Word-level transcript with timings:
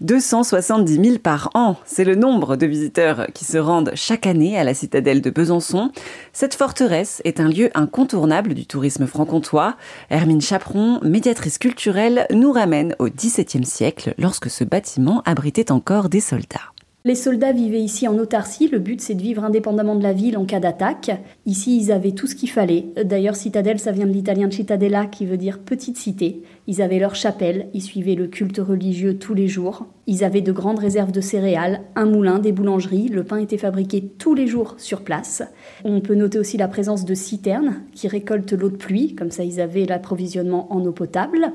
270 0.00 1.04
000 1.04 1.18
par 1.18 1.50
an, 1.54 1.76
c'est 1.84 2.04
le 2.04 2.14
nombre 2.14 2.56
de 2.56 2.66
visiteurs 2.66 3.26
qui 3.34 3.44
se 3.44 3.58
rendent 3.58 3.92
chaque 3.94 4.26
année 4.26 4.58
à 4.58 4.64
la 4.64 4.72
citadelle 4.72 5.20
de 5.20 5.28
Besançon. 5.28 5.90
Cette 6.32 6.54
forteresse 6.54 7.20
est 7.24 7.38
un 7.38 7.48
lieu 7.48 7.70
incontournable 7.74 8.54
du 8.54 8.66
tourisme 8.66 9.06
franc-comtois. 9.06 9.76
Hermine 10.08 10.40
Chaperon, 10.40 11.00
médiatrice 11.02 11.58
culturelle, 11.58 12.26
nous 12.32 12.52
ramène 12.52 12.96
au 12.98 13.08
XVIIe 13.08 13.66
siècle 13.66 14.14
lorsque 14.18 14.48
ce 14.48 14.64
bâtiment 14.64 15.22
abritait 15.26 15.70
encore 15.70 16.08
des 16.08 16.20
soldats. 16.20 16.72
Les 17.06 17.14
soldats 17.14 17.52
vivaient 17.52 17.80
ici 17.80 18.06
en 18.08 18.18
autarcie, 18.18 18.68
le 18.68 18.78
but 18.78 19.00
c'est 19.00 19.14
de 19.14 19.22
vivre 19.22 19.42
indépendamment 19.42 19.96
de 19.96 20.02
la 20.02 20.12
ville 20.12 20.36
en 20.36 20.44
cas 20.44 20.60
d'attaque. 20.60 21.10
Ici 21.46 21.78
ils 21.78 21.92
avaient 21.92 22.12
tout 22.12 22.26
ce 22.26 22.34
qu'il 22.34 22.50
fallait. 22.50 22.88
D'ailleurs 23.02 23.36
citadelle 23.36 23.78
ça 23.78 23.90
vient 23.90 24.04
de 24.04 24.12
l'italien 24.12 24.50
cittadella 24.50 25.06
qui 25.06 25.24
veut 25.24 25.38
dire 25.38 25.60
petite 25.60 25.96
cité. 25.96 26.42
Ils 26.66 26.82
avaient 26.82 26.98
leur 26.98 27.14
chapelle, 27.14 27.68
ils 27.72 27.80
suivaient 27.80 28.16
le 28.16 28.26
culte 28.26 28.58
religieux 28.58 29.16
tous 29.16 29.32
les 29.32 29.48
jours. 29.48 29.86
Ils 30.06 30.24
avaient 30.24 30.42
de 30.42 30.52
grandes 30.52 30.78
réserves 30.78 31.10
de 31.10 31.22
céréales, 31.22 31.80
un 31.96 32.04
moulin, 32.04 32.38
des 32.38 32.52
boulangeries, 32.52 33.08
le 33.08 33.24
pain 33.24 33.38
était 33.38 33.56
fabriqué 33.56 34.02
tous 34.18 34.34
les 34.34 34.46
jours 34.46 34.74
sur 34.76 35.00
place. 35.00 35.42
On 35.84 36.02
peut 36.02 36.14
noter 36.14 36.38
aussi 36.38 36.58
la 36.58 36.68
présence 36.68 37.06
de 37.06 37.14
citernes 37.14 37.80
qui 37.94 38.08
récoltent 38.08 38.52
l'eau 38.52 38.68
de 38.68 38.76
pluie, 38.76 39.14
comme 39.14 39.30
ça 39.30 39.42
ils 39.42 39.62
avaient 39.62 39.86
l'approvisionnement 39.86 40.70
en 40.70 40.84
eau 40.84 40.92
potable 40.92 41.50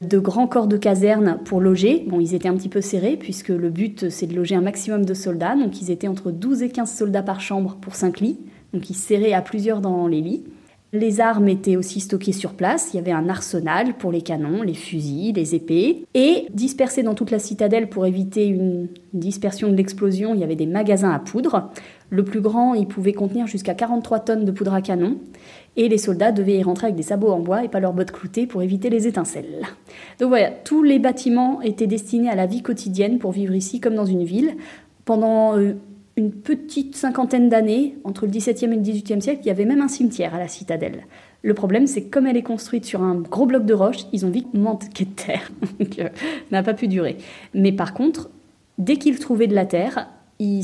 de 0.00 0.18
grands 0.18 0.46
corps 0.46 0.66
de 0.66 0.76
caserne 0.76 1.38
pour 1.44 1.60
loger. 1.60 2.04
Bon, 2.08 2.20
ils 2.20 2.34
étaient 2.34 2.48
un 2.48 2.56
petit 2.56 2.68
peu 2.68 2.80
serrés 2.80 3.16
puisque 3.16 3.48
le 3.48 3.70
but 3.70 4.08
c'est 4.08 4.26
de 4.26 4.34
loger 4.34 4.54
un 4.54 4.60
maximum 4.60 5.04
de 5.04 5.14
soldats. 5.14 5.56
Donc 5.56 5.82
ils 5.82 5.90
étaient 5.90 6.08
entre 6.08 6.30
12 6.30 6.62
et 6.62 6.70
15 6.70 6.92
soldats 6.92 7.22
par 7.22 7.40
chambre 7.40 7.76
pour 7.80 7.94
5 7.94 8.20
lits. 8.20 8.38
Donc 8.72 8.88
ils 8.88 8.94
serraient 8.94 9.32
à 9.32 9.42
plusieurs 9.42 9.80
dans 9.80 10.06
les 10.06 10.20
lits. 10.20 10.44
Les 10.92 11.20
armes 11.20 11.48
étaient 11.48 11.76
aussi 11.76 12.00
stockées 12.00 12.32
sur 12.32 12.54
place. 12.54 12.90
Il 12.92 12.96
y 12.96 13.00
avait 13.00 13.12
un 13.12 13.28
arsenal 13.28 13.94
pour 13.94 14.10
les 14.10 14.22
canons, 14.22 14.62
les 14.62 14.74
fusils, 14.74 15.34
les 15.34 15.54
épées. 15.54 16.04
Et 16.14 16.46
dispersés 16.52 17.04
dans 17.04 17.14
toute 17.14 17.30
la 17.30 17.38
citadelle 17.38 17.88
pour 17.88 18.06
éviter 18.06 18.46
une 18.46 18.88
dispersion 19.12 19.68
de 19.68 19.76
l'explosion, 19.76 20.34
il 20.34 20.40
y 20.40 20.44
avait 20.44 20.56
des 20.56 20.66
magasins 20.66 21.12
à 21.12 21.20
poudre. 21.20 21.70
Le 22.08 22.24
plus 22.24 22.40
grand, 22.40 22.74
il 22.74 22.88
pouvait 22.88 23.12
contenir 23.12 23.46
jusqu'à 23.46 23.74
43 23.74 24.18
tonnes 24.20 24.44
de 24.44 24.50
poudre 24.50 24.74
à 24.74 24.82
canon. 24.82 25.18
Et 25.76 25.88
les 25.88 25.98
soldats 25.98 26.32
devaient 26.32 26.58
y 26.58 26.62
rentrer 26.64 26.86
avec 26.86 26.96
des 26.96 27.04
sabots 27.04 27.30
en 27.30 27.38
bois 27.38 27.62
et 27.62 27.68
pas 27.68 27.78
leurs 27.78 27.92
bottes 27.92 28.10
cloutées 28.10 28.48
pour 28.48 28.60
éviter 28.60 28.90
les 28.90 29.06
étincelles. 29.06 29.68
Donc 30.18 30.30
voilà, 30.30 30.50
tous 30.50 30.82
les 30.82 30.98
bâtiments 30.98 31.62
étaient 31.62 31.86
destinés 31.86 32.30
à 32.30 32.34
la 32.34 32.46
vie 32.46 32.62
quotidienne 32.62 33.18
pour 33.20 33.30
vivre 33.30 33.54
ici 33.54 33.78
comme 33.78 33.94
dans 33.94 34.06
une 34.06 34.24
ville. 34.24 34.56
Pendant 35.04 35.56
euh, 35.56 35.74
une 36.20 36.32
petite 36.32 36.96
cinquantaine 36.96 37.48
d'années, 37.48 37.96
entre 38.04 38.26
le 38.26 38.30
XVIIe 38.30 38.70
et 38.70 38.76
le 38.76 38.82
XVIIIe 38.82 39.22
siècle, 39.22 39.40
il 39.44 39.48
y 39.48 39.50
avait 39.50 39.64
même 39.64 39.80
un 39.80 39.88
cimetière 39.88 40.34
à 40.34 40.38
la 40.38 40.48
citadelle. 40.48 41.06
Le 41.42 41.54
problème, 41.54 41.86
c'est 41.86 42.02
que 42.02 42.10
comme 42.10 42.26
elle 42.26 42.36
est 42.36 42.42
construite 42.42 42.84
sur 42.84 43.02
un 43.02 43.14
gros 43.14 43.46
bloc 43.46 43.64
de 43.64 43.72
roche, 43.72 44.06
ils 44.12 44.26
ont 44.26 44.30
vite 44.30 44.52
manqué 44.52 45.06
de 45.06 45.10
terre. 45.10 45.50
Donc, 45.80 45.98
euh, 45.98 46.10
n'a 46.50 46.62
pas 46.62 46.74
pu 46.74 46.88
durer. 46.88 47.16
Mais 47.54 47.72
par 47.72 47.94
contre, 47.94 48.28
dès 48.76 48.96
qu'ils 48.96 49.18
trouvaient 49.18 49.46
de 49.46 49.54
la 49.54 49.64
terre, 49.64 50.08
ils 50.38 50.62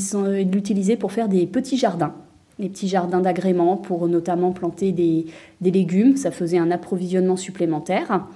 l'utilisaient 0.51 0.95
pour 0.95 1.11
faire 1.11 1.27
des 1.27 1.47
petits 1.47 1.77
jardins. 1.77 2.13
Des 2.59 2.69
petits 2.69 2.87
jardins 2.87 3.21
d'agrément 3.21 3.77
pour 3.77 4.07
notamment 4.07 4.51
planter 4.51 4.91
des, 4.91 5.25
des 5.61 5.71
légumes. 5.71 6.17
Ça 6.17 6.29
faisait 6.29 6.59
un 6.59 6.69
approvisionnement 6.69 7.35
supplémentaire. 7.35 8.27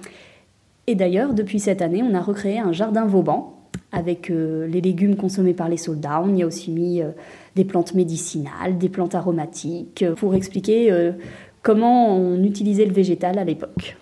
Et 0.88 0.96
d'ailleurs, 0.96 1.34
depuis 1.34 1.60
cette 1.60 1.82
année, 1.82 2.02
on 2.02 2.14
a 2.14 2.20
recréé 2.20 2.58
un 2.58 2.72
jardin 2.72 3.06
Vauban 3.06 3.61
avec 3.92 4.30
euh, 4.30 4.66
les 4.66 4.80
légumes 4.80 5.16
consommés 5.16 5.52
par 5.52 5.68
les 5.68 5.76
soldats. 5.76 6.22
On 6.24 6.34
y 6.34 6.42
a 6.42 6.46
aussi 6.46 6.70
mis 6.70 7.02
euh, 7.02 7.10
des 7.54 7.64
plantes 7.64 7.94
médicinales, 7.94 8.78
des 8.78 8.88
plantes 8.88 9.14
aromatiques, 9.14 10.02
euh, 10.02 10.14
pour 10.14 10.34
expliquer 10.34 11.12
comment 11.62 12.16
on 12.16 12.42
utilisait 12.42 12.86
le 12.86 12.92
végétal 12.92 13.38
à 13.38 13.44
l'époque. 13.44 13.96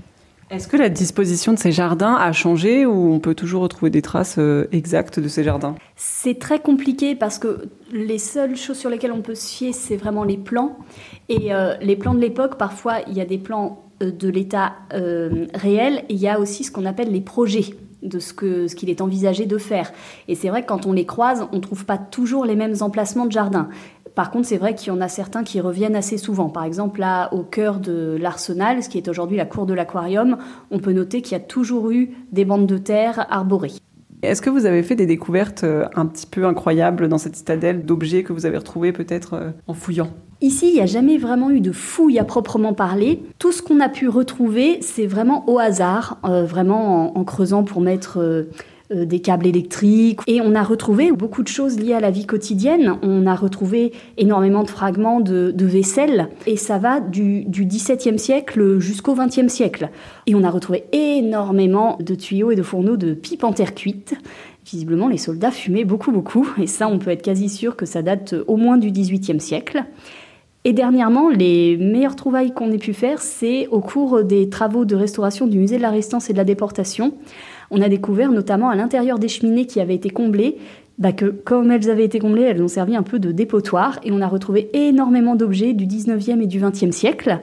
Est-ce 0.50 0.66
que 0.66 0.76
la 0.76 0.88
disposition 0.88 1.52
de 1.52 1.58
ces 1.58 1.72
jardins 1.72 2.14
a 2.14 2.32
changé 2.32 2.86
ou 2.86 3.12
on 3.12 3.20
peut 3.20 3.34
toujours 3.34 3.62
retrouver 3.62 3.90
des 3.90 4.02
traces 4.02 4.38
exactes 4.72 5.20
de 5.20 5.28
ces 5.28 5.44
jardins? 5.44 5.74
C'est 5.96 6.38
très 6.38 6.58
compliqué 6.58 7.14
parce 7.14 7.38
que 7.38 7.68
les 7.92 8.18
seules 8.18 8.56
choses 8.56 8.76
sur 8.76 8.90
lesquelles 8.90 9.12
on 9.12 9.22
peut 9.22 9.34
se 9.36 9.48
fier, 9.48 9.72
c'est 9.72 9.96
vraiment 9.96 10.24
les 10.24 10.36
plans. 10.36 10.76
Et 11.28 11.50
les 11.80 11.96
plans 11.96 12.14
de 12.14 12.20
l'époque, 12.20 12.56
parfois, 12.58 12.96
il 13.06 13.14
y 13.14 13.20
a 13.20 13.24
des 13.24 13.38
plans 13.38 13.84
de 14.00 14.28
l'état 14.28 14.72
réel 14.90 16.04
et 16.08 16.14
il 16.14 16.20
y 16.20 16.28
a 16.28 16.40
aussi 16.40 16.64
ce 16.64 16.72
qu'on 16.72 16.84
appelle 16.84 17.12
les 17.12 17.20
projets 17.20 17.76
de 18.02 18.18
ce 18.18 18.32
qu'il 18.74 18.90
est 18.90 19.00
envisagé 19.00 19.46
de 19.46 19.58
faire. 19.58 19.92
Et 20.28 20.34
c'est 20.34 20.48
vrai 20.48 20.62
que 20.62 20.68
quand 20.68 20.86
on 20.86 20.92
les 20.92 21.06
croise, 21.06 21.46
on 21.52 21.56
ne 21.56 21.60
trouve 21.60 21.84
pas 21.84 21.98
toujours 21.98 22.44
les 22.44 22.56
mêmes 22.56 22.76
emplacements 22.80 23.26
de 23.26 23.32
jardin. 23.32 23.68
Par 24.14 24.30
contre, 24.30 24.48
c'est 24.48 24.56
vrai 24.56 24.74
qu'il 24.74 24.88
y 24.88 24.96
en 24.96 25.00
a 25.00 25.08
certains 25.08 25.44
qui 25.44 25.60
reviennent 25.60 25.96
assez 25.96 26.18
souvent. 26.18 26.48
Par 26.48 26.64
exemple, 26.64 27.00
là, 27.00 27.32
au 27.32 27.42
cœur 27.42 27.78
de 27.78 28.16
l'arsenal, 28.20 28.82
ce 28.82 28.88
qui 28.88 28.98
est 28.98 29.08
aujourd'hui 29.08 29.36
la 29.36 29.46
cour 29.46 29.66
de 29.66 29.74
l'aquarium, 29.74 30.36
on 30.70 30.78
peut 30.78 30.92
noter 30.92 31.22
qu'il 31.22 31.32
y 31.32 31.40
a 31.40 31.44
toujours 31.44 31.90
eu 31.90 32.10
des 32.32 32.44
bandes 32.44 32.66
de 32.66 32.78
terre 32.78 33.26
arborées. 33.30 33.72
Est-ce 34.22 34.42
que 34.42 34.50
vous 34.50 34.66
avez 34.66 34.82
fait 34.82 34.96
des 34.96 35.06
découvertes 35.06 35.64
euh, 35.64 35.86
un 35.94 36.04
petit 36.04 36.26
peu 36.26 36.44
incroyables 36.44 37.08
dans 37.08 37.16
cette 37.16 37.36
citadelle 37.36 37.86
d'objets 37.86 38.22
que 38.22 38.32
vous 38.32 38.44
avez 38.44 38.58
retrouvés 38.58 38.92
peut-être 38.92 39.34
euh, 39.34 39.50
en 39.66 39.72
fouillant? 39.72 40.10
Ici, 40.42 40.68
il 40.68 40.74
n'y 40.74 40.80
a 40.80 40.86
jamais 40.86 41.16
vraiment 41.16 41.50
eu 41.50 41.60
de 41.60 41.72
fouille 41.72 42.18
à 42.18 42.24
proprement 42.24 42.74
parler. 42.74 43.22
Tout 43.38 43.52
ce 43.52 43.62
qu'on 43.62 43.80
a 43.80 43.88
pu 43.88 44.08
retrouver, 44.08 44.78
c'est 44.82 45.06
vraiment 45.06 45.48
au 45.48 45.58
hasard, 45.58 46.18
euh, 46.24 46.44
vraiment 46.44 47.16
en, 47.16 47.24
creusant 47.24 47.62
pour 47.62 47.80
mettre 47.80 48.46
des 48.90 49.20
câbles 49.20 49.46
électriques. 49.46 50.20
Et 50.26 50.40
on 50.40 50.54
a 50.54 50.62
retrouvé 50.62 51.12
beaucoup 51.12 51.42
de 51.42 51.48
choses 51.48 51.78
liées 51.78 51.94
à 51.94 52.00
la 52.00 52.10
vie 52.10 52.26
quotidienne. 52.26 52.96
On 53.02 53.26
a 53.26 53.34
retrouvé 53.34 53.92
énormément 54.18 54.62
de 54.62 54.70
fragments 54.70 55.20
de, 55.20 55.54
vaisselle. 55.58 56.28
Et 56.46 56.56
ça 56.56 56.78
va 56.78 57.00
du, 57.00 57.44
du 57.44 57.64
XVIIe 57.64 58.18
siècle 58.18 58.78
jusqu'au 58.78 59.14
XXe 59.14 59.48
siècle. 59.48 59.90
Et 60.26 60.34
on 60.34 60.42
a 60.42 60.50
retrouvé 60.50 60.84
énormément 60.92 61.98
de 62.00 62.14
tuyaux 62.14 62.50
et 62.50 62.56
de 62.56 62.62
fourneaux 62.62 62.96
de 62.96 63.14
pipes 63.14 63.44
en 63.44 63.52
terre 63.52 63.74
cuite. 63.74 64.14
Visiblement, 64.66 65.08
les 65.08 65.18
soldats 65.18 65.50
fumaient 65.50 65.84
beaucoup, 65.84 66.12
beaucoup. 66.12 66.48
Et 66.58 66.66
ça, 66.66 66.88
on 66.88 66.98
peut 66.98 67.10
être 67.10 67.22
quasi 67.22 67.48
sûr 67.48 67.76
que 67.76 67.86
ça 67.86 68.02
date 68.02 68.34
au 68.46 68.56
moins 68.56 68.76
du 68.76 68.90
XVIIIe 68.90 69.40
siècle. 69.40 69.84
Et 70.64 70.74
dernièrement, 70.74 71.30
les 71.30 71.78
meilleures 71.78 72.16
trouvailles 72.16 72.52
qu'on 72.52 72.70
ait 72.70 72.78
pu 72.78 72.92
faire, 72.92 73.22
c'est 73.22 73.66
au 73.68 73.80
cours 73.80 74.22
des 74.22 74.50
travaux 74.50 74.84
de 74.84 74.94
restauration 74.94 75.46
du 75.46 75.58
musée 75.58 75.78
de 75.78 75.82
la 75.82 75.90
Résistance 75.90 76.28
et 76.28 76.34
de 76.34 76.38
la 76.38 76.44
Déportation. 76.44 77.14
On 77.70 77.80
a 77.80 77.88
découvert 77.88 78.30
notamment 78.30 78.68
à 78.68 78.76
l'intérieur 78.76 79.18
des 79.18 79.28
cheminées 79.28 79.66
qui 79.66 79.80
avaient 79.80 79.94
été 79.94 80.10
comblées, 80.10 80.58
bah 80.98 81.12
que 81.12 81.24
comme 81.24 81.70
elles 81.70 81.88
avaient 81.88 82.04
été 82.04 82.18
comblées, 82.18 82.42
elles 82.42 82.62
ont 82.62 82.68
servi 82.68 82.94
un 82.94 83.02
peu 83.02 83.18
de 83.18 83.32
dépotoir 83.32 83.98
et 84.04 84.12
on 84.12 84.20
a 84.20 84.28
retrouvé 84.28 84.68
énormément 84.74 85.34
d'objets 85.34 85.72
du 85.72 85.86
19e 85.86 86.42
et 86.42 86.46
du 86.46 86.60
20e 86.60 86.92
siècle 86.92 87.38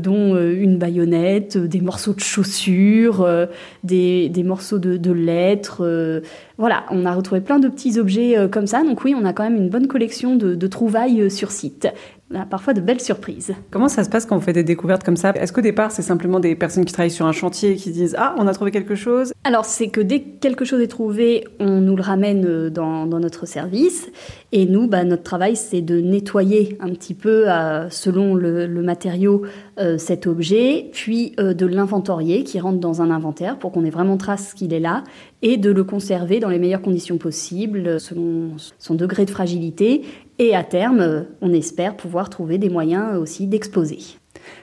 dont 0.00 0.34
euh, 0.34 0.54
une 0.58 0.78
baïonnette, 0.78 1.58
des 1.58 1.80
morceaux 1.80 2.14
de 2.14 2.20
chaussures, 2.20 3.20
euh, 3.20 3.46
des, 3.84 4.30
morceaux 4.44 4.78
de, 4.78 5.12
lettres. 5.12 6.22
voilà, 6.56 6.84
on 6.90 7.04
a 7.04 7.14
retrouvé 7.14 7.40
plein 7.40 7.58
de 7.58 7.68
petits 7.68 7.98
objets 7.98 8.38
euh, 8.38 8.48
comme 8.48 8.66
ça. 8.66 8.82
Donc 8.82 9.04
oui, 9.04 9.14
on 9.16 9.24
a 9.24 9.32
quand 9.32 9.44
même 9.44 9.56
une 9.56 9.68
bonne 9.68 9.86
collection 9.86 10.36
de 10.36 10.66
trouvailles 10.66 11.30
sur 11.30 11.50
site 11.50 11.88
a 12.34 12.44
parfois 12.44 12.74
de 12.74 12.80
belles 12.80 13.00
surprises. 13.00 13.52
Comment 13.70 13.88
ça 13.88 14.04
se 14.04 14.10
passe 14.10 14.24
quand 14.24 14.36
on 14.36 14.40
fait 14.40 14.52
des 14.52 14.62
découvertes 14.62 15.02
comme 15.02 15.16
ça? 15.16 15.30
Est-ce 15.30 15.52
qu'au 15.52 15.60
départ, 15.60 15.90
c'est 15.90 16.02
simplement 16.02 16.40
des 16.40 16.54
personnes 16.54 16.84
qui 16.84 16.92
travaillent 16.92 17.10
sur 17.10 17.26
un 17.26 17.32
chantier 17.32 17.72
et 17.72 17.76
qui 17.76 17.90
disent 17.90 18.14
Ah, 18.18 18.34
on 18.38 18.46
a 18.46 18.54
trouvé 18.54 18.70
quelque 18.70 18.94
chose? 18.94 19.32
Alors, 19.42 19.64
c'est 19.64 19.88
que 19.88 20.00
dès 20.00 20.20
que 20.20 20.38
quelque 20.40 20.64
chose 20.64 20.80
est 20.80 20.88
trouvé, 20.88 21.44
on 21.58 21.80
nous 21.80 21.96
le 21.96 22.02
ramène 22.02 22.44
euh, 22.46 22.70
dans, 22.70 23.06
notre 23.06 23.46
service. 23.46 24.08
Et 24.52 24.66
nous, 24.66 24.86
bah, 24.86 25.04
notre 25.04 25.22
travail, 25.22 25.56
c'est 25.56 25.80
de 25.80 26.00
nettoyer 26.00 26.78
un 26.80 26.90
petit 26.90 27.14
peu, 27.14 27.50
euh, 27.50 27.90
selon 27.90 28.34
le, 28.34 28.68
matériau, 28.82 29.42
euh, 29.78 29.98
cet 29.98 30.26
objet, 30.26 30.88
puis 30.92 31.34
de 31.36 31.66
l'inventorier 31.66 32.44
qui 32.44 32.60
rentre 32.60 32.78
dans 32.78 33.02
un 33.02 33.10
inventaire 33.10 33.58
pour 33.58 33.72
qu'on 33.72 33.84
ait 33.84 33.90
vraiment 33.90 34.16
trace 34.16 34.54
qu'il 34.54 34.72
est 34.72 34.80
là, 34.80 35.04
et 35.42 35.56
de 35.56 35.70
le 35.70 35.84
conserver 35.84 36.38
dans 36.38 36.48
les 36.48 36.58
meilleures 36.58 36.82
conditions 36.82 37.18
possibles, 37.18 37.98
selon 37.98 38.52
son 38.78 38.94
degré 38.94 39.24
de 39.24 39.30
fragilité, 39.30 40.02
et 40.40 40.56
à 40.56 40.64
terme, 40.64 41.26
on 41.42 41.52
espère 41.52 41.96
pouvoir 41.96 42.30
trouver 42.30 42.56
des 42.56 42.70
moyens 42.70 43.18
aussi 43.18 43.46
d'exposer. 43.46 43.98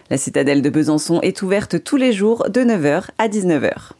La 0.09 0.17
citadelle 0.17 0.63
de 0.63 0.71
Besançon 0.71 1.21
est 1.21 1.43
ouverte 1.43 1.83
tous 1.83 1.97
les 1.97 2.13
jours 2.13 2.49
de 2.49 2.61
9h 2.61 3.09
à 3.19 3.27
19h. 3.27 3.91